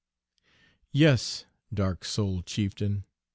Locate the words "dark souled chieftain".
1.71-3.03